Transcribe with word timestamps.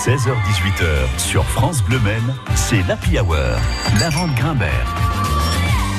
16h-18h 0.00 1.18
sur 1.18 1.44
France 1.44 1.82
Bleu 1.82 1.98
Maine, 1.98 2.34
c'est 2.54 2.80
l'Happy 2.88 3.18
Hour. 3.18 3.36
La 4.00 4.08
vente 4.08 4.34
Grimbert. 4.34 4.86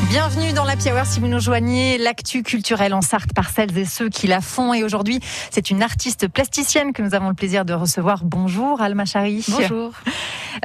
Bienvenue 0.09 0.54
dans 0.54 0.63
la 0.63 0.74
Hour 0.74 1.05
si 1.05 1.20
vous 1.20 1.27
nous 1.27 1.39
joignez. 1.39 1.99
L'actu 1.99 2.41
culturelle 2.41 2.95
en 2.95 3.01
Sarthe 3.01 3.31
par 3.35 3.51
celles 3.51 3.77
et 3.77 3.85
ceux 3.85 4.09
qui 4.09 4.25
la 4.25 4.41
font. 4.41 4.73
Et 4.73 4.83
aujourd'hui, 4.83 5.19
c'est 5.51 5.69
une 5.69 5.83
artiste 5.83 6.27
plasticienne 6.27 6.93
que 6.93 7.03
nous 7.03 7.13
avons 7.13 7.29
le 7.29 7.35
plaisir 7.35 7.63
de 7.63 7.73
recevoir. 7.73 8.21
Bonjour 8.23 8.81
Alma 8.81 9.05
Chari. 9.05 9.45
Bonjour. 9.48 9.91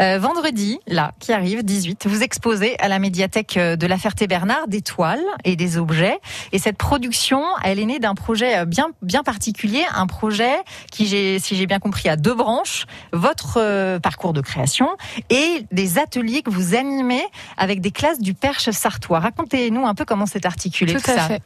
Euh, 0.00 0.18
vendredi, 0.18 0.78
là, 0.86 1.12
qui 1.20 1.32
arrive, 1.32 1.62
18, 1.62 2.06
vous 2.06 2.22
exposez 2.22 2.78
à 2.80 2.88
la 2.88 2.98
médiathèque 2.98 3.56
euh, 3.56 3.76
de 3.76 3.86
la 3.86 3.98
Ferté-Bernard 3.98 4.68
des 4.68 4.82
toiles 4.82 5.24
et 5.44 5.56
des 5.56 5.78
objets. 5.78 6.18
Et 6.52 6.58
cette 6.58 6.76
production, 6.76 7.42
elle 7.64 7.78
est 7.78 7.84
née 7.84 7.98
d'un 7.98 8.14
projet 8.14 8.58
euh, 8.58 8.64
bien, 8.64 8.88
bien 9.02 9.22
particulier, 9.22 9.84
un 9.94 10.06
projet 10.06 10.54
qui, 10.90 11.06
si 11.06 11.56
j'ai 11.56 11.66
bien 11.66 11.78
compris, 11.78 12.08
a 12.08 12.16
deux 12.16 12.34
branches. 12.34 12.86
Votre 13.12 13.98
parcours 13.98 14.32
de 14.32 14.40
création 14.40 14.88
et 15.30 15.64
des 15.72 15.98
ateliers 15.98 16.42
que 16.42 16.50
vous 16.50 16.74
animez 16.74 17.22
avec 17.56 17.80
des 17.80 17.90
classes 17.90 18.20
du 18.20 18.34
Perche 18.34 18.70
sartois. 18.70 19.20
Racontez-nous 19.20 19.86
un 19.86 19.94
peu 19.94 20.04
comment 20.04 20.26
c'est 20.26 20.46
articulé 20.46 20.94
tout, 20.94 21.10
à 21.10 21.20
Fait. 21.20 21.42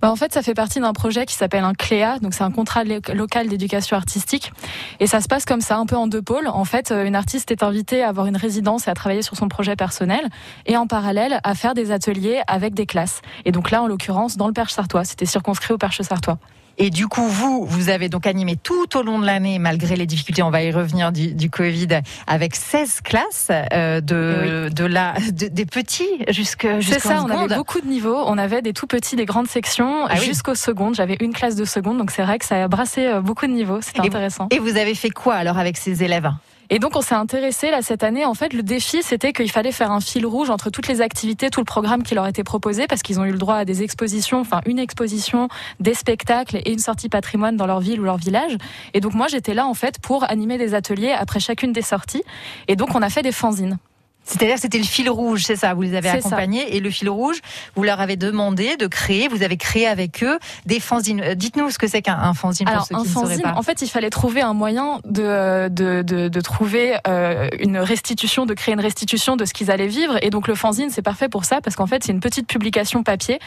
Bah, 0.00 0.10
en 0.10 0.16
fait, 0.16 0.32
ça 0.32 0.42
fait 0.42 0.54
partie 0.54 0.80
d'un 0.80 0.92
projet 0.92 1.26
qui 1.26 1.34
s'appelle 1.34 1.64
un 1.64 1.74
CLEA, 1.74 2.18
donc 2.20 2.34
c'est 2.34 2.44
un 2.44 2.50
contrat 2.50 2.84
local 2.84 3.48
d'éducation 3.48 3.96
artistique. 3.96 4.52
Et 5.00 5.06
ça 5.06 5.20
se 5.20 5.28
passe 5.28 5.44
comme 5.44 5.60
ça, 5.60 5.76
un 5.76 5.86
peu 5.86 5.96
en 5.96 6.06
deux 6.06 6.22
pôles. 6.22 6.48
En 6.48 6.64
fait, 6.64 6.90
une 6.90 7.14
artiste 7.14 7.50
est 7.50 7.62
invitée 7.62 7.81
à 7.90 8.08
avoir 8.08 8.26
une 8.26 8.36
résidence 8.36 8.86
et 8.86 8.90
à 8.90 8.94
travailler 8.94 9.22
sur 9.22 9.36
son 9.36 9.48
projet 9.48 9.76
personnel, 9.76 10.28
et 10.66 10.76
en 10.76 10.86
parallèle 10.86 11.40
à 11.44 11.54
faire 11.54 11.74
des 11.74 11.90
ateliers 11.90 12.40
avec 12.46 12.74
des 12.74 12.86
classes. 12.86 13.20
Et 13.44 13.52
donc 13.52 13.70
là, 13.70 13.82
en 13.82 13.86
l'occurrence, 13.86 14.36
dans 14.36 14.46
le 14.46 14.52
Perche 14.52 14.72
Sartois, 14.72 15.04
c'était 15.04 15.26
circonscrit 15.26 15.74
au 15.74 15.78
Perche 15.78 16.00
Sartois. 16.02 16.38
Et 16.78 16.90
du 16.90 17.06
coup, 17.06 17.26
vous, 17.26 17.64
vous 17.66 17.88
avez 17.90 18.08
donc 18.08 18.26
animé 18.26 18.56
tout 18.56 18.96
au 18.96 19.02
long 19.02 19.18
de 19.18 19.26
l'année, 19.26 19.58
malgré 19.58 19.96
les 19.96 20.06
difficultés, 20.06 20.42
on 20.42 20.50
va 20.50 20.62
y 20.62 20.72
revenir 20.72 21.12
du, 21.12 21.34
du 21.34 21.50
Covid, 21.50 22.00
avec 22.26 22.54
16 22.54 23.02
classes 23.02 23.50
euh, 23.50 24.00
de, 24.00 24.70
de 24.70 24.84
la, 24.84 25.14
des 25.32 25.66
petits 25.66 26.24
jusqu'à 26.28 26.80
C'est 26.80 26.98
ça, 26.98 27.22
on 27.22 27.30
avait 27.30 27.54
beaucoup 27.56 27.80
de 27.80 27.86
niveaux. 27.86 28.22
On 28.26 28.38
avait 28.38 28.62
des 28.62 28.72
tout 28.72 28.86
petits, 28.86 29.16
des 29.16 29.26
grandes 29.26 29.48
sections 29.48 30.06
ah 30.08 30.16
jusqu'aux 30.16 30.54
secondes. 30.54 30.94
J'avais 30.94 31.16
une 31.20 31.32
classe 31.32 31.56
de 31.56 31.64
seconde, 31.64 31.98
donc 31.98 32.10
c'est 32.10 32.22
vrai 32.22 32.38
que 32.38 32.46
ça 32.46 32.62
a 32.62 32.68
brassé 32.68 33.06
euh, 33.06 33.20
beaucoup 33.20 33.46
de 33.46 33.52
niveaux. 33.52 33.80
C'était 33.82 34.00
intéressant. 34.00 34.48
Et 34.50 34.58
vous 34.58 34.76
avez 34.76 34.94
fait 34.94 35.10
quoi 35.10 35.34
alors 35.34 35.58
avec 35.58 35.76
ces 35.76 36.02
élèves? 36.02 36.30
Et 36.74 36.78
donc 36.78 36.96
on 36.96 37.02
s'est 37.02 37.14
intéressé 37.14 37.70
là 37.70 37.82
cette 37.82 38.02
année. 38.02 38.24
En 38.24 38.32
fait, 38.32 38.54
le 38.54 38.62
défi 38.62 39.02
c'était 39.02 39.34
qu'il 39.34 39.50
fallait 39.50 39.72
faire 39.72 39.92
un 39.92 40.00
fil 40.00 40.24
rouge 40.24 40.48
entre 40.48 40.70
toutes 40.70 40.88
les 40.88 41.02
activités, 41.02 41.50
tout 41.50 41.60
le 41.60 41.66
programme 41.66 42.02
qui 42.02 42.14
leur 42.14 42.26
était 42.26 42.44
proposé, 42.44 42.86
parce 42.86 43.02
qu'ils 43.02 43.20
ont 43.20 43.26
eu 43.26 43.30
le 43.30 43.36
droit 43.36 43.56
à 43.56 43.66
des 43.66 43.82
expositions, 43.82 44.40
enfin 44.40 44.62
une 44.64 44.78
exposition, 44.78 45.48
des 45.80 45.92
spectacles 45.92 46.62
et 46.64 46.72
une 46.72 46.78
sortie 46.78 47.10
patrimoine 47.10 47.58
dans 47.58 47.66
leur 47.66 47.80
ville 47.80 48.00
ou 48.00 48.04
leur 48.04 48.16
village. 48.16 48.56
Et 48.94 49.00
donc 49.00 49.12
moi 49.12 49.26
j'étais 49.28 49.52
là 49.52 49.66
en 49.66 49.74
fait 49.74 50.00
pour 50.00 50.24
animer 50.30 50.56
des 50.56 50.72
ateliers 50.72 51.12
après 51.12 51.40
chacune 51.40 51.74
des 51.74 51.82
sorties. 51.82 52.22
Et 52.68 52.74
donc 52.74 52.94
on 52.94 53.02
a 53.02 53.10
fait 53.10 53.22
des 53.22 53.32
fanzines. 53.32 53.76
C'est-à-dire 54.24 54.58
c'était 54.58 54.78
le 54.78 54.84
fil 54.84 55.10
rouge, 55.10 55.42
c'est 55.44 55.56
ça, 55.56 55.74
vous 55.74 55.82
les 55.82 55.94
avez 55.94 56.08
accompagnés 56.08 56.76
et 56.76 56.80
le 56.80 56.90
fil 56.90 57.10
rouge, 57.10 57.40
vous 57.74 57.82
leur 57.82 58.00
avez 58.00 58.16
demandé 58.16 58.76
de 58.76 58.86
créer, 58.86 59.28
vous 59.28 59.42
avez 59.42 59.56
créé 59.56 59.86
avec 59.86 60.22
eux 60.22 60.38
des 60.66 60.80
fanzines. 60.80 61.20
Euh, 61.20 61.34
dites-nous 61.34 61.70
ce 61.70 61.78
que 61.78 61.86
c'est 61.86 62.02
qu'un 62.02 62.32
fanzine 62.34 62.68
Alors, 62.68 62.86
pour 62.88 62.98
ceux 63.00 63.04
qui 63.04 63.10
un 63.10 63.12
fanzine, 63.12 63.42
pas. 63.42 63.54
En 63.56 63.62
fait, 63.62 63.82
il 63.82 63.88
fallait 63.88 64.10
trouver 64.10 64.40
un 64.40 64.54
moyen 64.54 65.00
de, 65.04 65.68
de, 65.68 66.02
de, 66.02 66.28
de 66.28 66.40
trouver 66.40 66.96
euh, 67.06 67.48
une 67.58 67.78
restitution, 67.78 68.46
de 68.46 68.54
créer 68.54 68.74
une 68.74 68.80
restitution 68.80 69.36
de 69.36 69.44
ce 69.44 69.52
qu'ils 69.52 69.70
allaient 69.70 69.86
vivre. 69.86 70.18
Et 70.22 70.30
donc 70.30 70.48
le 70.48 70.54
fanzine, 70.54 70.90
c'est 70.90 71.02
parfait 71.02 71.28
pour 71.28 71.44
ça 71.44 71.60
parce 71.60 71.76
qu'en 71.76 71.86
fait, 71.86 72.04
c'est 72.04 72.12
une 72.12 72.20
petite 72.20 72.46
publication 72.46 73.02
papier 73.02 73.38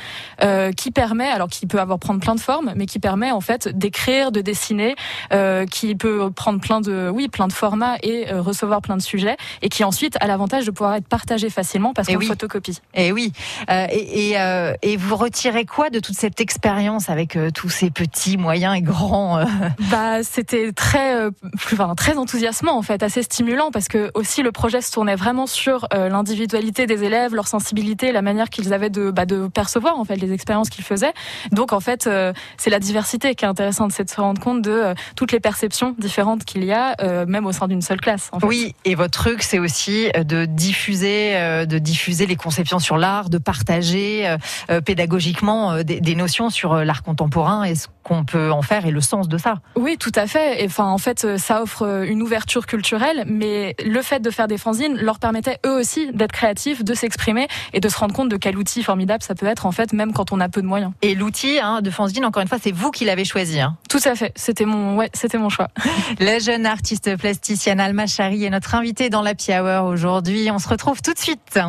euh, 0.44 0.72
qui 0.72 0.92
permet, 0.92 1.28
alors 1.28 1.48
qui 1.48 1.66
peut 1.66 1.80
avoir 1.80 2.00
prendre 2.00 2.20
plein 2.20 2.36
de 2.36 2.40
formes, 2.40 2.74
mais 2.76 2.86
qui 2.86 3.00
permet 3.00 3.32
en 3.32 3.42
fait 3.42 3.68
d'écrire, 3.68 4.32
de 4.32 4.42
dessiner, 4.42 4.96
euh, 5.34 5.66
qui 5.66 5.96
peut 5.96 6.30
prendre 6.32 6.60
plein 6.60 6.82
de, 6.82 7.10
oui, 7.14 7.28
plein 7.28 7.48
de 7.48 7.54
formats 7.54 7.96
et 8.04 8.32
euh, 8.32 8.42
recevoir 8.42 8.82
plein 8.82 8.98
de 8.98 9.02
sujets, 9.02 9.38
et 9.62 9.70
qui 9.70 9.84
ensuite 9.84 10.18
a 10.20 10.28
l'avantage 10.28 10.65
de 10.66 10.72
pouvoir 10.72 10.96
être 10.96 11.08
partagé 11.08 11.50
facilement 11.50 11.94
parce 11.94 12.08
qu'on 12.08 12.20
photocopie. 12.22 12.80
Et 12.94 13.12
oui. 13.12 13.32
Euh, 13.70 13.88
et, 13.90 14.30
et, 14.30 14.40
euh, 14.40 14.74
et, 14.82 14.98
vous 14.98 15.16
retirez 15.16 15.66
quoi 15.66 15.90
de 15.90 16.00
toute 16.00 16.16
cette 16.16 16.42
expérience 16.42 17.10
avec 17.10 17.36
euh, 17.36 17.50
tous 17.52 17.70
ces 17.70 17.90
petits, 17.90 18.38
moyens 18.38 18.76
et 18.76 18.82
grands 18.82 19.46
Bah, 19.92 20.24
c'était 20.24 20.72
très, 20.72 21.28
enfin, 21.56 21.96
très 21.96 22.18
enthousiasmant 22.18 22.78
en 22.78 22.82
fait, 22.82 23.04
assez 23.04 23.24
stimulant 23.24 23.72
parce 23.72 23.88
que 23.88 24.12
aussi 24.14 24.42
le 24.42 24.52
projet 24.52 24.82
se 24.82 24.92
tournait 24.92 25.16
vraiment 25.16 25.48
sur 25.48 25.88
l'individualité 25.92 26.86
des 26.86 27.04
élèves, 27.04 27.34
leur 27.36 27.48
sensibilité, 27.48 28.12
la 28.12 28.22
manière 28.22 28.50
qu'ils 28.50 28.74
avaient 28.74 28.90
de, 28.90 29.12
bah, 29.12 29.26
de 29.26 29.48
percevoir 29.48 30.00
en 30.00 30.06
fait 30.06 30.16
les 30.16 30.34
expériences 30.34 30.70
qu'ils 30.70 30.84
faisaient. 30.84 31.14
Donc 31.52 31.74
en 31.74 31.80
fait, 31.80 32.10
c'est 32.58 32.70
la 32.70 32.80
diversité 32.80 33.36
qui 33.36 33.46
est 33.46 33.48
intéressante, 33.48 33.92
c'est 33.92 34.06
de 34.06 34.10
se 34.10 34.20
rendre 34.20 34.42
compte 34.42 34.62
de 34.62 34.94
toutes 35.16 35.32
les 35.32 35.40
perceptions 35.40 35.96
différentes 35.98 36.46
qu'il 36.46 36.64
y 36.64 36.74
a, 36.74 36.96
même 37.26 37.46
au 37.46 37.52
sein 37.52 37.68
d'une 37.68 37.82
seule 37.82 38.02
classe. 38.02 38.30
En 38.32 38.40
fait. 38.40 38.48
Oui, 38.48 38.76
et 38.86 38.96
votre 38.96 39.14
truc, 39.14 39.44
c'est 39.44 39.60
aussi 39.60 40.10
de 40.16 40.46
diffuser 40.56 41.36
euh, 41.36 41.66
de 41.66 41.78
diffuser 41.78 42.26
les 42.26 42.36
conceptions 42.36 42.80
sur 42.80 42.98
l'art, 42.98 43.30
de 43.30 43.38
partager 43.38 44.28
euh, 44.28 44.38
euh, 44.70 44.82
pédagogiquement 44.82 45.84
des, 45.84 46.16
notions 46.16 46.50
sur 46.50 46.76
l'art 46.76 47.04
contemporain 47.04 47.66
qu'on 48.06 48.24
peut 48.24 48.52
en 48.52 48.62
faire 48.62 48.86
et 48.86 48.92
le 48.92 49.02
sens 49.02 49.28
de 49.28 49.38
ça. 49.38 49.56
Oui, 49.76 49.98
tout 49.98 50.12
à 50.16 50.28
fait. 50.28 50.64
Et, 50.64 50.68
enfin, 50.68 50.86
en 50.86 50.98
fait, 50.98 51.38
ça 51.38 51.62
offre 51.62 52.06
une 52.08 52.22
ouverture 52.22 52.68
culturelle, 52.68 53.26
mais 53.28 53.76
le 53.84 54.02
fait 54.02 54.22
de 54.22 54.30
faire 54.30 54.48
des 54.48 54.58
fanzines 54.58 54.96
leur 54.96 55.20
permettait 55.20 55.58
eux 55.66 55.78
aussi 55.78 56.12
d'être 56.14 56.32
créatifs, 56.32 56.84
de 56.84 56.94
s'exprimer 56.94 57.48
et 57.74 57.82
de 57.82 57.90
se 57.90 57.98
rendre 57.98 58.14
compte 58.14 58.30
de 58.30 58.38
quel 58.38 58.58
outil 58.58 58.84
formidable 58.84 59.24
ça 59.24 59.36
peut 59.36 59.48
être 59.48 59.66
en 59.66 59.72
fait, 59.72 59.92
même 59.92 60.14
quand 60.14 60.32
on 60.32 60.40
a 60.40 60.48
peu 60.48 60.62
de 60.62 60.68
moyens. 60.68 60.94
Et 61.02 61.16
l'outil 61.16 61.60
hein, 61.60 61.82
de 61.82 61.90
fanzine, 61.90 62.24
encore 62.24 62.42
une 62.42 62.48
fois, 62.48 62.60
c'est 62.62 62.72
vous 62.72 62.92
qui 62.92 63.04
l'avez 63.06 63.26
choisi. 63.26 63.60
Hein. 63.60 63.76
Tout 63.90 64.00
à 64.06 64.16
fait. 64.16 64.32
C'était 64.36 64.66
mon, 64.66 64.96
ouais, 64.96 65.10
c'était 65.14 65.38
mon 65.38 65.50
choix. 65.50 65.70
La 66.20 66.40
jeune 66.40 66.66
artiste 66.66 67.18
plasticienne 67.18 67.80
Alma 67.80 68.06
Chari 68.06 68.46
est 68.46 68.50
notre 68.50 68.76
invitée 68.76 69.10
dans 69.10 69.22
la 69.22 69.34
Hour 69.50 69.86
aujourd'hui. 69.86 70.50
On 70.52 70.60
se 70.60 70.68
retrouve 70.70 70.86
retrouve 70.86 71.02
tout 71.02 71.14
de 71.14 71.20
suite. 71.20 71.60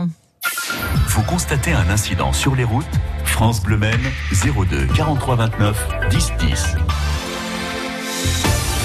Vous 1.08 1.22
constatez 1.22 1.72
un 1.72 1.88
incident 1.90 2.32
sur 2.32 2.54
les 2.54 2.64
routes 2.64 2.84
France 3.36 3.60
Bleu 3.60 3.78
02 3.78 4.86
43 4.94 5.36
29 5.36 5.88
10 6.08 6.32
10. 6.40 6.76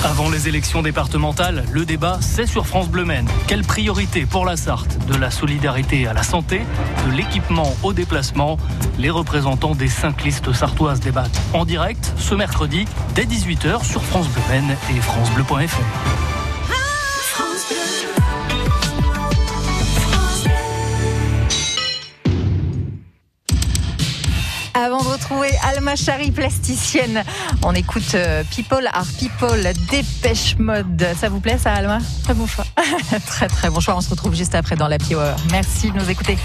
Avant 0.04 0.30
les 0.30 0.50
élections 0.50 0.82
départementales, 0.82 1.64
le 1.72 1.86
débat, 1.86 2.18
c'est 2.20 2.46
sur 2.46 2.68
France 2.68 2.90
Bleu 2.90 3.06
Maine. 3.06 3.30
Quelle 3.48 3.62
priorité 3.62 4.26
pour 4.26 4.46
la 4.46 4.58
Sarthe 4.58 4.98
De 5.08 5.16
la 5.16 5.32
solidarité 5.32 6.06
à 6.06 6.12
la 6.12 6.24
santé, 6.24 6.64
de 7.08 7.12
l'équipement 7.14 7.74
au 7.82 7.94
déplacement? 7.94 8.58
Les 9.00 9.10
représentants 9.10 9.74
des 9.74 9.88
cinq 9.88 10.22
listes 10.26 10.52
sartoises 10.52 11.00
débattent 11.00 11.42
en 11.54 11.64
direct 11.64 12.12
ce 12.18 12.36
mercredi 12.36 12.84
dès 13.16 13.24
18h 13.24 13.86
sur 13.86 14.04
France 14.04 14.28
Bleu 14.28 14.44
Maine 14.50 14.76
et 14.94 15.00
francebleu.fr. 15.00 16.31
Avant 24.81 25.03
de 25.03 25.09
retrouver 25.09 25.52
Alma 25.62 25.96
Chari, 25.96 26.31
plasticienne, 26.31 27.24
on 27.62 27.75
écoute 27.75 28.16
euh, 28.16 28.44
People 28.50 28.90
are 28.92 29.06
People, 29.19 29.62
Dépêche 29.92 30.58
Mode. 30.58 31.06
Ça 31.19 31.30
vous 31.30 31.40
plaît 31.40 31.59
ça, 31.59 31.74
Alma? 31.74 32.00
Très 32.24 32.34
bon 32.34 32.47
choix. 32.47 32.66
très 33.28 33.47
très 33.47 33.70
bon 33.70 33.80
choix. 33.80 33.96
On 33.96 34.02
se 34.02 34.09
retrouve 34.09 34.34
juste 34.34 34.56
après 34.56 34.75
dans 34.75 34.88
la 34.88 34.97
Hour. 35.12 35.36
Merci 35.52 35.91
de 35.91 36.00
nous 36.00 36.09
écouter. 36.09 36.36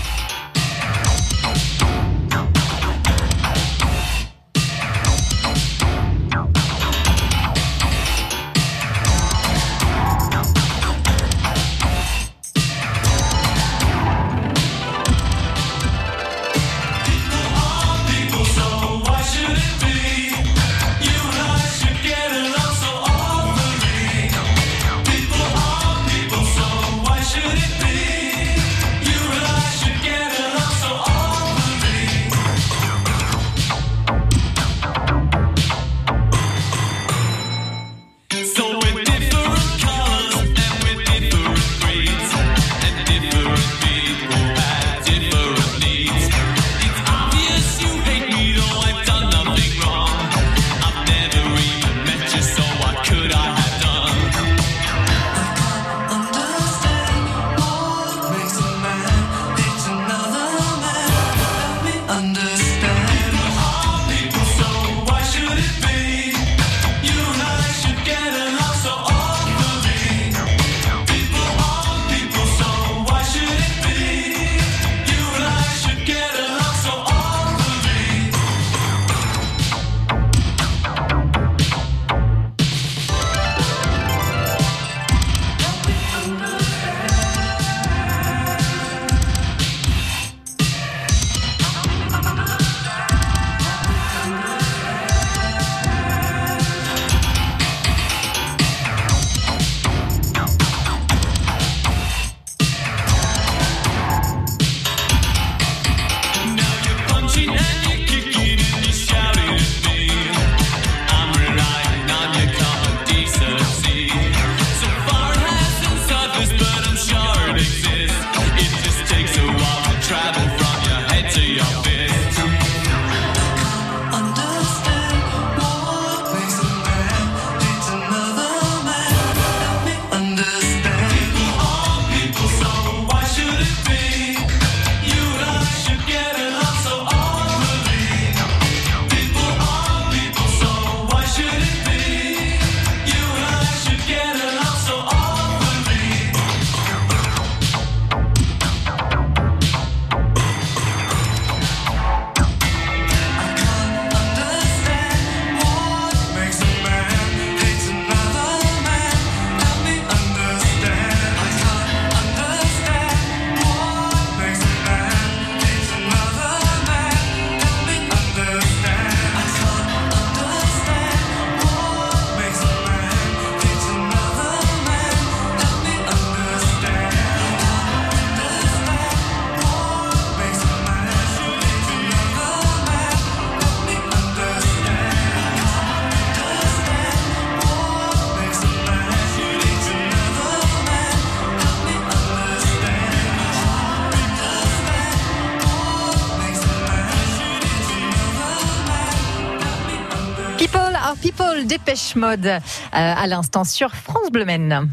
People, 201.20 201.66
Dépêche 201.66 202.14
Mode, 202.16 202.46
euh, 202.46 202.58
à 202.92 203.26
l'instant 203.26 203.64
sur 203.64 203.90
France 203.94 204.30
Bleu 204.30 204.44
Maine. 204.44 204.88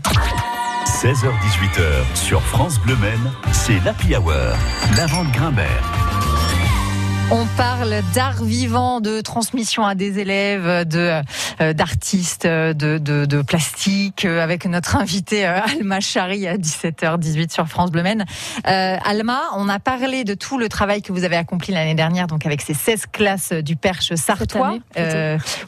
16h-18h 0.86 2.16
sur 2.16 2.42
France 2.42 2.80
Bleu 2.80 2.96
c'est 3.52 3.80
l'Happy 3.84 4.16
Hour. 4.16 4.56
La 4.96 5.06
vente 5.08 5.32
Grimbert. 5.32 6.03
On 7.36 7.48
parle 7.58 7.96
d'art 8.14 8.44
vivant, 8.44 9.02
de 9.02 9.20
transmission 9.20 9.84
à 9.84 9.96
des 9.96 10.20
élèves, 10.20 10.88
de 10.88 11.20
euh, 11.62 11.74
d'artistes, 11.74 12.46
de, 12.46 13.00
de, 13.00 13.26
de, 13.26 13.42
plastique, 13.42 14.24
euh, 14.24 14.40
avec 14.40 14.66
notre 14.66 14.98
invité 14.98 15.48
euh, 15.48 15.60
Alma 15.62 16.00
Chari 16.00 16.48
à 16.48 16.58
17h18 16.58 17.52
sur 17.52 17.68
France 17.68 17.90
Bleu 17.90 18.04
Maine. 18.04 18.26
Alma, 18.66 19.42
on 19.58 19.68
a 19.68 19.80
parlé 19.80 20.26
de 20.26 20.36
tout 20.36 20.60
le 20.60 20.70
travail 20.70 21.02
que 21.02 21.12
vous 21.12 21.24
avez 21.24 21.36
accompli 21.36 21.74
l'année 21.74 21.96
dernière, 21.96 22.28
donc 22.28 22.46
avec 22.46 22.62
ces 22.62 22.76
16 22.76 23.08
classes 23.12 23.52
du 23.52 23.78
Perche 23.78 24.14
sartois. 24.14 24.78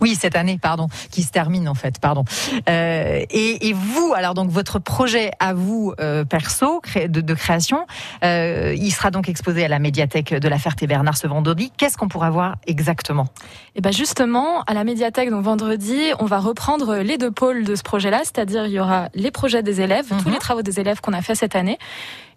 oui, 0.01 0.15
cette 0.15 0.35
année, 0.35 0.59
pardon, 0.61 0.87
qui 1.09 1.23
se 1.23 1.31
termine 1.31 1.67
en 1.67 1.73
fait, 1.73 1.99
pardon. 1.99 2.25
Et, 2.67 3.69
et, 3.69 3.73
vous, 3.73 4.13
alors 4.15 4.35
donc 4.35 4.51
votre 4.51 4.77
projet 4.77 5.31
à 5.39 5.55
vous 5.55 5.95
perso 6.29 6.81
de, 6.95 7.21
de 7.21 7.33
création, 7.33 7.87
il 8.21 8.91
sera 8.91 9.09
donc 9.09 9.29
exposé 9.29 9.65
à 9.65 9.67
la 9.67 9.79
médiathèque 9.79 10.31
de 10.31 10.47
la 10.47 10.59
Ferté-Bernard 10.59 11.17
ce 11.17 11.25
vendredi 11.25 11.54
Qu'est-ce 11.77 11.97
qu'on 11.97 12.07
pourra 12.07 12.29
voir 12.29 12.55
exactement? 12.67 13.27
Eh 13.75 13.81
ben 13.81 13.91
justement, 13.91 14.61
à 14.63 14.73
la 14.73 14.83
médiathèque, 14.83 15.29
donc 15.29 15.43
vendredi, 15.43 15.99
on 16.19 16.25
va 16.25 16.39
reprendre 16.39 16.97
les 16.97 17.17
deux 17.17 17.31
pôles 17.31 17.63
de 17.63 17.75
ce 17.75 17.83
projet-là, 17.83 18.19
c'est-à-dire 18.19 18.65
il 18.65 18.73
y 18.73 18.79
aura 18.79 19.09
les 19.13 19.31
projets 19.31 19.63
des 19.63 19.81
élèves, 19.81 20.07
tous 20.07 20.27
mhm. 20.27 20.33
les 20.33 20.39
travaux 20.39 20.61
des 20.61 20.79
élèves 20.79 21.01
qu'on 21.01 21.13
a 21.13 21.21
fait 21.21 21.35
cette 21.35 21.55
année, 21.55 21.77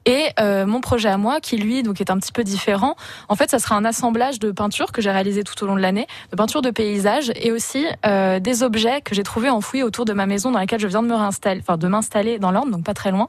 et 0.09 0.31
euh, 0.41 0.65
mon 0.65 0.81
projet 0.81 1.11
à 1.11 1.19
moi, 1.19 1.39
qui 1.39 1.59
lui 1.59 1.83
donc 1.83 2.01
est 2.01 2.11
un 2.11 2.19
petit 2.19 2.33
peu 2.33 2.43
différent, 2.43 2.97
en 3.29 3.37
fait, 3.37 3.51
ça 3.51 3.59
sera 3.59 3.77
un 3.77 3.85
assemblage 3.85 4.39
de 4.39 4.51
peintures 4.53 4.91
que 4.91 5.03
j'ai 5.03 5.11
réalisé 5.11 5.45
tout 5.45 5.63
au 5.63 5.67
long 5.67 5.77
de 5.77 5.83
l'année, 5.83 6.07
de 6.31 6.37
peintures 6.37 6.63
de 6.63 6.71
paysages 6.71 7.31
et 7.37 7.53
aussi 7.53 7.85
euh, 8.07 8.41
des 8.41 8.63
objets 8.63 9.03
que 9.03 9.15
j'ai 9.15 9.23
trouvés 9.23 9.51
enfouis 9.51 9.83
autour 9.83 10.07
de 10.07 10.15
ma 10.15 10.25
maison 10.25 10.51
dans 10.51 10.61
laquelle 10.61 10.81
je 10.81 10.87
viens 10.87 11.03
de 11.03 11.09
me 11.09 11.15
réinstaller, 11.15 11.61
enfin 11.61 11.77
de 11.77 11.89
m'installer 11.89 12.39
dans 12.39 12.51
l'Orne, 12.51 12.71
donc 12.71 12.85
pas 12.85 12.95
très 12.95 13.11
loin. 13.11 13.29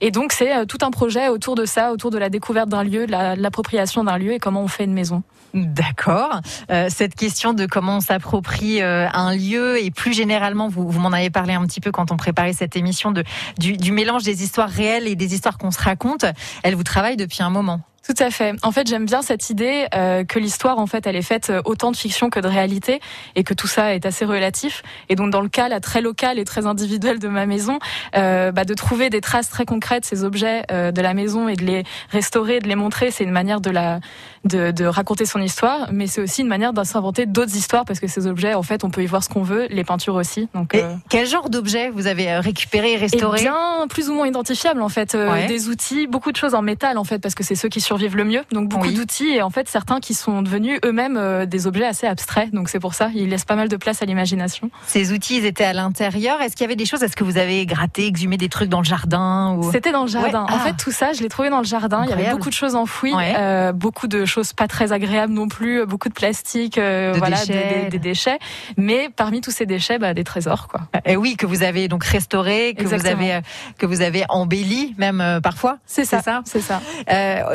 Et 0.00 0.10
donc 0.10 0.32
c'est 0.32 0.56
euh, 0.56 0.64
tout 0.64 0.78
un 0.82 0.90
projet 0.90 1.28
autour 1.28 1.54
de 1.54 1.64
ça, 1.64 1.92
autour 1.92 2.10
de 2.10 2.18
la 2.18 2.30
découverte 2.30 2.68
d'un 2.68 2.82
lieu, 2.82 3.06
de 3.06 3.12
l'appropriation 3.40 4.02
d'un 4.02 4.18
lieu 4.18 4.32
et 4.32 4.40
comment 4.40 4.62
on 4.62 4.68
fait 4.68 4.84
une 4.84 4.94
maison. 4.94 5.22
D'accord. 5.54 6.40
Euh, 6.70 6.88
cette 6.90 7.14
question 7.14 7.54
de 7.54 7.66
comment 7.66 7.96
on 7.96 8.00
s'approprie 8.00 8.82
euh, 8.82 9.08
un 9.12 9.34
lieu 9.34 9.82
et 9.82 9.90
plus 9.90 10.12
généralement, 10.12 10.68
vous, 10.68 10.88
vous 10.88 11.00
m'en 11.00 11.12
avez 11.12 11.30
parlé 11.30 11.54
un 11.54 11.66
petit 11.66 11.80
peu 11.80 11.90
quand 11.90 12.12
on 12.12 12.16
préparait 12.16 12.52
cette 12.52 12.76
émission 12.76 13.12
de, 13.12 13.24
du, 13.58 13.76
du 13.76 13.92
mélange 13.92 14.24
des 14.24 14.42
histoires 14.42 14.68
réelles 14.68 15.08
et 15.08 15.16
des 15.16 15.34
histoires 15.34 15.56
qu'on 15.56 15.70
se 15.70 15.82
raconte, 15.82 16.26
elle 16.62 16.74
vous 16.74 16.84
travaille 16.84 17.16
depuis 17.16 17.42
un 17.42 17.50
moment. 17.50 17.80
Tout 18.08 18.24
à 18.24 18.30
fait. 18.30 18.54
En 18.62 18.72
fait, 18.72 18.88
j'aime 18.88 19.04
bien 19.04 19.20
cette 19.20 19.50
idée 19.50 19.86
euh, 19.94 20.24
que 20.24 20.38
l'histoire, 20.38 20.78
en 20.78 20.86
fait, 20.86 21.06
elle 21.06 21.14
est 21.14 21.20
faite 21.20 21.50
euh, 21.50 21.60
autant 21.66 21.90
de 21.90 21.96
fiction 21.96 22.30
que 22.30 22.40
de 22.40 22.48
réalité, 22.48 23.00
et 23.36 23.44
que 23.44 23.52
tout 23.52 23.66
ça 23.66 23.94
est 23.94 24.06
assez 24.06 24.24
relatif. 24.24 24.82
Et 25.10 25.14
donc, 25.14 25.30
dans 25.30 25.42
le 25.42 25.50
cas 25.50 25.68
là 25.68 25.78
très 25.78 26.00
local 26.00 26.38
et 26.38 26.44
très 26.46 26.64
individuel 26.64 27.18
de 27.18 27.28
ma 27.28 27.44
maison, 27.44 27.78
euh, 28.16 28.50
bah, 28.50 28.64
de 28.64 28.72
trouver 28.72 29.10
des 29.10 29.20
traces 29.20 29.50
très 29.50 29.66
concrètes 29.66 30.06
ces 30.06 30.24
objets 30.24 30.62
euh, 30.70 30.90
de 30.90 31.02
la 31.02 31.12
maison 31.12 31.48
et 31.48 31.56
de 31.56 31.64
les 31.66 31.82
restaurer, 32.08 32.60
de 32.60 32.68
les 32.68 32.76
montrer, 32.76 33.10
c'est 33.10 33.24
une 33.24 33.30
manière 33.30 33.60
de 33.60 33.70
la 33.70 34.00
de, 34.44 34.70
de 34.70 34.86
raconter 34.86 35.26
son 35.26 35.42
histoire, 35.42 35.88
mais 35.92 36.06
c'est 36.06 36.22
aussi 36.22 36.40
une 36.40 36.48
manière 36.48 36.72
de 36.72 36.82
s'inventer 36.84 37.26
d'autres 37.26 37.56
histoires 37.56 37.84
parce 37.84 38.00
que 38.00 38.06
ces 38.06 38.26
objets, 38.26 38.54
en 38.54 38.62
fait, 38.62 38.84
on 38.84 38.90
peut 38.90 39.02
y 39.02 39.06
voir 39.06 39.22
ce 39.22 39.28
qu'on 39.28 39.42
veut, 39.42 39.66
les 39.68 39.84
peintures 39.84 40.14
aussi. 40.14 40.48
Donc, 40.54 40.74
et 40.74 40.84
quel 41.10 41.26
genre 41.26 41.50
d'objets 41.50 41.90
vous 41.90 42.06
avez 42.06 42.38
récupéré 42.38 42.92
et 42.92 42.96
restauré 42.96 43.40
eh 43.40 43.42
bien, 43.42 43.86
plus 43.90 44.08
ou 44.08 44.14
moins 44.14 44.26
identifiables 44.26 44.80
en 44.80 44.88
fait, 44.88 45.14
des 45.48 45.68
outils, 45.68 46.06
beaucoup 46.06 46.32
de 46.32 46.36
choses 46.36 46.54
en 46.54 46.62
métal 46.62 46.96
en 46.96 47.04
fait, 47.04 47.18
parce 47.18 47.34
que 47.34 47.44
c'est 47.44 47.56
ceux 47.56 47.68
qui 47.68 47.80
survivent 47.98 48.08
vivent 48.08 48.16
le 48.16 48.24
mieux. 48.24 48.44
Donc 48.52 48.68
beaucoup 48.68 48.90
d'outils 48.90 49.28
et 49.28 49.42
en 49.42 49.50
fait 49.50 49.68
certains 49.68 50.00
qui 50.00 50.14
sont 50.14 50.42
devenus 50.42 50.78
eux-mêmes 50.84 51.16
euh, 51.16 51.46
des 51.46 51.66
objets 51.66 51.86
assez 51.86 52.06
abstraits. 52.06 52.52
Donc 52.52 52.68
c'est 52.68 52.78
pour 52.78 52.94
ça, 52.94 53.10
ils 53.14 53.28
laissent 53.28 53.44
pas 53.44 53.56
mal 53.56 53.68
de 53.68 53.76
place 53.76 54.02
à 54.02 54.06
l'imagination. 54.06 54.70
Ces 54.86 55.12
outils, 55.12 55.38
ils 55.38 55.44
étaient 55.44 55.64
à 55.64 55.72
l'intérieur. 55.72 56.40
Est-ce 56.40 56.54
qu'il 56.54 56.64
y 56.64 56.64
avait 56.64 56.76
des 56.76 56.86
choses 56.86 57.02
Est-ce 57.02 57.16
que 57.16 57.24
vous 57.24 57.38
avez 57.38 57.66
gratté, 57.66 58.06
exhumé 58.06 58.36
des 58.36 58.48
trucs 58.48 58.68
dans 58.68 58.78
le 58.78 58.84
jardin 58.84 59.56
ou... 59.58 59.70
C'était 59.72 59.92
dans 59.92 60.02
le 60.02 60.08
jardin. 60.08 60.42
En 60.42 60.56
ah. 60.56 60.58
fait, 60.60 60.74
tout 60.74 60.92
ça, 60.92 61.12
je 61.12 61.22
l'ai 61.22 61.28
trouvé 61.28 61.50
dans 61.50 61.58
le 61.58 61.64
jardin. 61.64 62.04
Il 62.04 62.10
y 62.10 62.12
avait 62.12 62.30
beaucoup 62.30 62.48
de 62.48 62.54
choses 62.54 62.74
enfouies, 62.74 63.14
euh, 63.16 63.72
beaucoup 63.72 64.06
de 64.06 64.24
choses 64.24 64.52
pas 64.52 64.68
très 64.68 64.92
agréables 64.92 65.32
non 65.32 65.48
plus, 65.48 65.84
beaucoup 65.86 66.08
de 66.08 66.14
plastique, 66.14 66.78
euh, 66.78 67.14
voilà, 67.16 67.38
déchets. 67.38 67.88
Des, 67.90 67.98
déchets. 67.98 68.38
Mais 68.76 69.10
parmi 69.14 69.40
tous 69.40 69.50
ces 69.50 69.66
déchets, 69.66 69.98
bah, 69.98 70.14
des 70.14 70.24
trésors, 70.24 70.68
quoi. 70.68 70.82
Et 71.04 71.16
oui, 71.16 71.36
que 71.36 71.46
vous 71.46 71.62
avez 71.62 71.88
donc 71.88 72.04
restauré, 72.04 72.74
que 72.74 72.84
vous 72.84 73.06
avez 73.06 73.40
que 73.78 73.86
vous 73.86 74.02
avez 74.02 74.24
embelli, 74.28 74.94
même 74.98 75.40
parfois. 75.42 75.78
C'est 75.86 76.04
ça. 76.04 76.42
C'est 76.44 76.60
ça. 76.60 76.80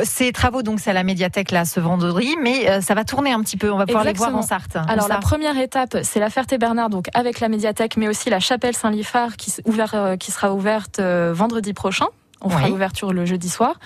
C'est 0.04 0.32
travaux, 0.34 0.62
donc 0.62 0.80
c'est 0.80 0.90
à 0.90 0.92
la 0.92 1.04
médiathèque 1.04 1.50
là 1.50 1.64
ce 1.64 1.80
vendredi, 1.80 2.36
mais 2.42 2.68
euh, 2.68 2.80
ça 2.80 2.94
va 2.94 3.04
tourner 3.04 3.32
un 3.32 3.40
petit 3.40 3.56
peu. 3.56 3.72
On 3.72 3.78
va 3.78 3.86
pouvoir 3.86 4.04
les 4.04 4.12
voir 4.12 4.36
en 4.36 4.42
Sarthe. 4.42 4.76
Alors 4.88 5.08
la 5.08 5.18
première 5.18 5.56
étape, 5.58 5.96
c'est 6.02 6.20
la 6.20 6.28
Ferté-Bernard, 6.28 6.90
donc 6.90 7.06
avec 7.14 7.40
la 7.40 7.48
médiathèque, 7.48 7.96
mais 7.96 8.08
aussi 8.08 8.28
la 8.28 8.40
chapelle 8.40 8.76
Saint-Lifard 8.76 9.36
qui, 9.36 9.54
euh, 9.66 10.16
qui 10.16 10.30
sera 10.30 10.52
ouverte 10.52 10.98
euh, 10.98 11.32
vendredi 11.34 11.72
prochain. 11.72 12.06
On 12.46 12.50
fera 12.50 12.68
l'ouverture 12.68 13.14
le 13.14 13.24
jeudi 13.24 13.48
soir. 13.48 13.78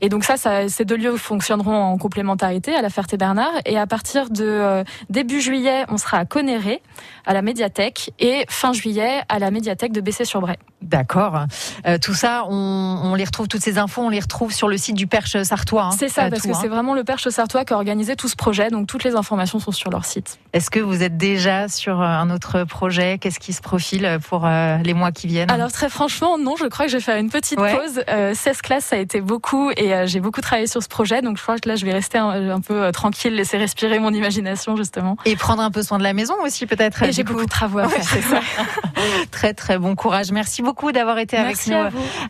Et 0.00 0.08
donc 0.08 0.24
ça, 0.24 0.36
ça, 0.36 0.68
ces 0.68 0.84
deux 0.84 0.96
lieux 0.96 1.16
fonctionneront 1.16 1.80
en 1.80 1.96
complémentarité 1.96 2.74
à 2.74 2.82
la 2.82 2.90
Ferté-Bernard. 2.90 3.52
Et 3.66 3.78
à 3.78 3.86
partir 3.86 4.30
de 4.30 4.82
début 5.10 5.40
juillet, 5.40 5.84
on 5.88 5.96
sera 5.96 6.16
à 6.18 6.24
Conéré, 6.24 6.82
à 7.26 7.34
la 7.34 7.42
médiathèque, 7.42 8.12
et 8.18 8.44
fin 8.48 8.72
juillet 8.72 9.22
à 9.28 9.38
la 9.38 9.50
médiathèque 9.50 9.92
de 9.92 10.00
Bessé-sur-Bray. 10.00 10.56
D'accord. 10.82 11.44
Euh, 11.86 11.98
tout 11.98 12.14
ça, 12.14 12.44
on, 12.48 13.00
on, 13.04 13.14
les 13.14 13.24
retrouve, 13.24 13.48
toutes 13.48 13.62
ces 13.62 13.76
infos, 13.78 14.00
on 14.00 14.08
les 14.08 14.20
retrouve 14.20 14.52
sur 14.52 14.66
le 14.66 14.78
site 14.78 14.96
du 14.96 15.06
Perche 15.06 15.42
Sartois. 15.42 15.84
Hein, 15.84 15.96
c'est 15.98 16.08
ça, 16.08 16.24
euh, 16.24 16.30
parce 16.30 16.42
que 16.42 16.54
c'est 16.54 16.66
hein. 16.66 16.70
vraiment 16.70 16.94
le 16.94 17.04
Perche 17.04 17.28
Sartois 17.28 17.64
qui 17.64 17.74
a 17.74 17.76
organisé 17.76 18.16
tout 18.16 18.28
ce 18.28 18.36
projet, 18.36 18.70
donc 18.70 18.86
toutes 18.86 19.04
les 19.04 19.14
informations 19.14 19.58
sont 19.58 19.72
sur 19.72 19.90
leur 19.90 20.06
site. 20.06 20.38
Est-ce 20.54 20.70
que 20.70 20.80
vous 20.80 21.02
êtes 21.02 21.18
déjà 21.18 21.68
sur 21.68 22.00
euh, 22.00 22.04
un 22.04 22.30
autre 22.30 22.64
projet? 22.64 23.18
Qu'est-ce 23.18 23.38
qui 23.38 23.52
se 23.52 23.60
profile 23.60 24.18
pour 24.28 24.46
les 24.46 24.94
mois 24.94 25.12
qui 25.12 25.26
viennent? 25.26 25.50
Alors 25.50 25.70
très 25.70 25.88
franchement, 25.88 26.38
non, 26.38 26.56
je 26.56 26.66
crois 26.66 26.86
que 26.86 26.92
je 26.92 26.96
vais 26.96 27.02
faire 27.02 27.18
une 27.18 27.30
petite 27.30 27.58
pause. 27.58 28.02
16 28.34 28.62
classes, 28.62 28.86
ça 28.86 28.96
a 28.96 28.98
été 28.98 29.20
beaucoup 29.20 29.70
et 29.76 30.06
j'ai 30.06 30.20
beaucoup 30.20 30.40
travaillé 30.40 30.66
sur 30.66 30.82
ce 30.82 30.88
projet, 30.88 31.20
donc 31.20 31.36
je 31.36 31.42
crois 31.42 31.58
que 31.58 31.68
là, 31.68 31.76
je 31.76 31.84
vais 31.84 31.92
rester 31.92 32.18
un, 32.18 32.60
peu 32.60 32.90
tranquille, 32.92 33.34
laisser 33.34 33.58
respirer 33.58 33.98
mon 33.98 34.12
imagination 34.12 34.76
justement. 34.76 35.16
Et 35.26 35.36
prendre 35.36 35.62
un 35.62 35.70
peu 35.70 35.82
soin 35.82 35.98
de 35.98 36.02
la 36.02 36.14
maison 36.14 36.34
aussi 36.42 36.66
peut-être? 36.66 37.04
J'ai 37.12 37.22
beaucoup 37.22 37.44
de 37.44 37.50
travaux 37.50 37.78
à 37.78 37.88
faire, 37.88 38.04
ça. 38.04 38.40
très 39.30 39.54
très 39.54 39.78
bon 39.78 39.94
courage. 39.94 40.32
Merci 40.32 40.62
beaucoup 40.62 40.92
d'avoir 40.92 41.18
été 41.18 41.36
avec 41.36 41.66
nous, 41.66 41.76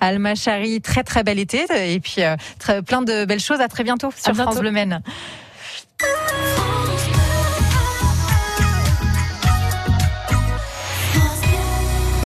Alma 0.01 0.35
Chari. 0.35 0.81
Très 0.81 1.03
très 1.03 1.23
bel 1.23 1.39
été 1.39 1.67
et 1.93 2.01
puis 2.01 2.23
euh, 2.23 2.37
plein 2.83 3.03
de 3.03 3.25
belles 3.25 3.41
choses. 3.41 3.61
À 3.61 3.69
très 3.69 3.85
bientôt 3.85 4.11
sur 4.17 4.35
France 4.35 4.59
Bleu 4.59 4.71
Maine. 4.71 5.03